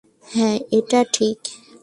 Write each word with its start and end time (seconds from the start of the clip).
হা, 0.27 0.49
এটা 0.71 0.99
ঠিক। 1.13 1.39